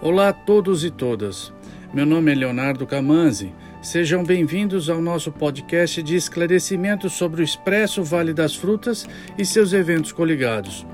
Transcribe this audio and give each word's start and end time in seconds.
Olá 0.00 0.28
a 0.28 0.32
todos 0.32 0.84
e 0.84 0.92
todas. 0.92 1.52
Meu 1.92 2.06
nome 2.06 2.30
é 2.30 2.34
Leonardo 2.36 2.86
Camanzi. 2.86 3.52
Sejam 3.82 4.22
bem-vindos 4.22 4.88
ao 4.88 5.02
nosso 5.02 5.32
podcast 5.32 6.00
de 6.04 6.14
esclarecimento 6.14 7.10
sobre 7.10 7.40
o 7.40 7.44
Expresso 7.44 8.04
Vale 8.04 8.32
das 8.32 8.54
Frutas 8.54 9.08
e 9.36 9.44
seus 9.44 9.72
eventos 9.72 10.12
coligados. 10.12 10.86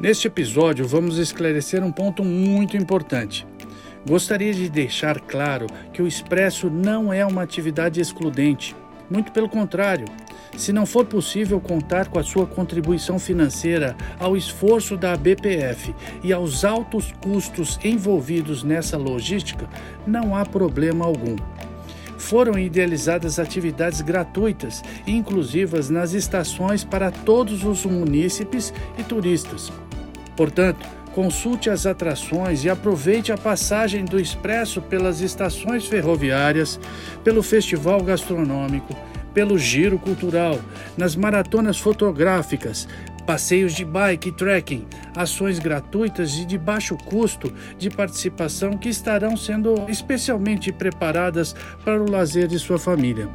Neste 0.00 0.26
episódio, 0.26 0.88
vamos 0.88 1.18
esclarecer 1.18 1.84
um 1.84 1.92
ponto 1.92 2.24
muito 2.24 2.76
importante. 2.76 3.46
Gostaria 4.04 4.52
de 4.52 4.68
deixar 4.68 5.20
claro 5.20 5.68
que 5.92 6.02
o 6.02 6.08
Expresso 6.08 6.68
não 6.68 7.12
é 7.12 7.24
uma 7.24 7.42
atividade 7.42 8.00
excludente. 8.00 8.74
Muito 9.12 9.30
pelo 9.30 9.46
contrário, 9.46 10.06
se 10.56 10.72
não 10.72 10.86
for 10.86 11.04
possível 11.04 11.60
contar 11.60 12.08
com 12.08 12.18
a 12.18 12.22
sua 12.22 12.46
contribuição 12.46 13.18
financeira 13.18 13.94
ao 14.18 14.34
esforço 14.34 14.96
da 14.96 15.14
BPF 15.14 15.94
e 16.24 16.32
aos 16.32 16.64
altos 16.64 17.12
custos 17.20 17.78
envolvidos 17.84 18.62
nessa 18.62 18.96
logística, 18.96 19.68
não 20.06 20.34
há 20.34 20.46
problema 20.46 21.04
algum. 21.04 21.36
Foram 22.16 22.58
idealizadas 22.58 23.38
atividades 23.38 24.00
gratuitas 24.00 24.82
e 25.06 25.12
inclusivas 25.14 25.90
nas 25.90 26.14
estações 26.14 26.82
para 26.82 27.10
todos 27.10 27.64
os 27.64 27.84
munícipes 27.84 28.72
e 28.96 29.02
turistas. 29.02 29.70
Portanto, 30.34 30.88
consulte 31.12 31.70
as 31.70 31.86
atrações 31.86 32.64
e 32.64 32.70
aproveite 32.70 33.32
a 33.32 33.38
passagem 33.38 34.04
do 34.04 34.20
Expresso 34.20 34.80
pelas 34.82 35.20
estações 35.20 35.86
ferroviárias, 35.86 36.80
pelo 37.22 37.42
festival 37.42 38.02
gastronômico 38.02 38.96
pelo 39.32 39.58
giro 39.58 39.98
cultural, 39.98 40.60
nas 40.96 41.16
maratonas 41.16 41.78
fotográficas, 41.78 42.86
passeios 43.26 43.74
de 43.74 43.84
bike 43.84 44.28
e 44.28 44.32
trekking, 44.32 44.86
ações 45.16 45.58
gratuitas 45.58 46.34
e 46.36 46.44
de 46.44 46.58
baixo 46.58 46.96
custo 46.96 47.52
de 47.78 47.88
participação 47.88 48.76
que 48.76 48.88
estarão 48.88 49.36
sendo 49.36 49.86
especialmente 49.88 50.72
preparadas 50.72 51.54
para 51.84 52.02
o 52.02 52.10
lazer 52.10 52.48
de 52.48 52.58
sua 52.58 52.78
família. 52.78 53.28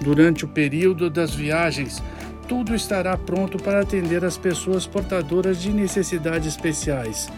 Durante 0.00 0.44
o 0.44 0.48
período 0.48 1.08
das 1.08 1.34
viagens, 1.34 2.02
tudo 2.48 2.74
estará 2.74 3.16
pronto 3.16 3.58
para 3.58 3.80
atender 3.80 4.24
as 4.24 4.36
pessoas 4.36 4.86
portadoras 4.86 5.60
de 5.60 5.72
necessidades 5.72 6.48
especiais 6.48 7.28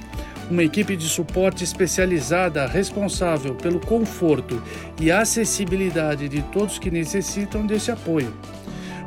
uma 0.51 0.63
equipe 0.63 0.97
de 0.97 1.09
suporte 1.09 1.65
especializada 1.65 2.67
responsável 2.67 3.55
pelo 3.55 3.81
conforto 3.81 4.63
e 5.01 5.11
acessibilidade 5.11 6.29
de 6.29 6.43
todos 6.43 6.79
que 6.79 6.91
necessitam 6.91 7.67
desse 7.67 7.91
apoio. 7.91 8.33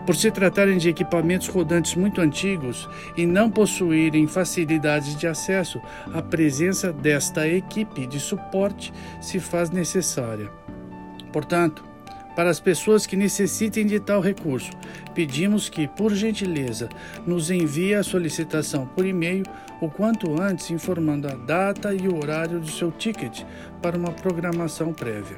Por 0.06 0.16
se 0.16 0.32
tratarem 0.32 0.78
de 0.78 0.90
equipamentos 0.90 1.48
rodantes 1.48 1.96
muito 1.96 2.20
antigos 2.20 2.90
e 3.16 3.26
não 3.26 3.50
possuírem 3.50 4.28
facilidades 4.28 5.16
de 5.16 5.28
acesso, 5.28 5.80
a 6.14 6.22
presença 6.22 6.92
desta 6.92 7.48
equipe 7.48 8.08
de 8.08 8.20
suporte 8.20 8.92
se 9.22 9.40
faz 9.40 9.70
necessária. 9.70 10.50
Portanto, 11.32 11.84
para 12.36 12.50
as 12.50 12.60
pessoas 12.60 13.06
que 13.06 13.16
necessitem 13.16 13.86
de 13.86 14.00
tal 14.00 14.22
recurso, 14.22 14.72
pedimos 15.14 15.70
que, 15.70 15.88
por 15.88 16.14
gentileza, 16.14 16.90
nos 17.26 17.52
envie 17.52 17.94
a 17.94 18.04
solicitação 18.04 18.86
por 18.86 19.06
e-mail 19.06 19.44
o 19.82 19.90
quanto 19.90 20.42
antes, 20.42 20.72
informando 20.72 21.28
a 21.28 21.36
data 21.36 21.94
e 21.94 22.08
o 22.08 22.18
horário 22.18 22.60
do 22.60 22.70
seu 22.70 22.92
ticket 22.92 23.44
para 23.82 23.98
uma 23.98 24.12
programação 24.12 24.94
prévia. 24.94 25.38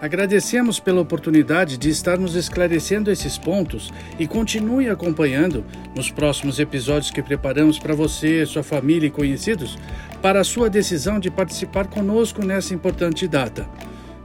Agradecemos 0.00 0.78
pela 0.78 1.00
oportunidade 1.00 1.78
de 1.78 1.88
estarmos 1.88 2.34
esclarecendo 2.34 3.10
esses 3.10 3.38
pontos 3.38 3.92
e 4.18 4.26
continue 4.26 4.90
acompanhando 4.90 5.64
nos 5.94 6.10
próximos 6.10 6.58
episódios 6.58 7.10
que 7.10 7.22
preparamos 7.22 7.78
para 7.78 7.94
você, 7.94 8.44
sua 8.44 8.62
família 8.62 9.06
e 9.06 9.10
conhecidos 9.10 9.78
para 10.20 10.40
a 10.40 10.44
sua 10.44 10.68
decisão 10.68 11.18
de 11.18 11.30
participar 11.30 11.86
conosco 11.86 12.44
nessa 12.44 12.74
importante 12.74 13.26
data. 13.26 13.66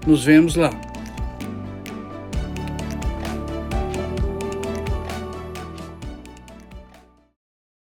Nos 0.05 0.23
vemos 0.25 0.55
lá. 0.55 0.71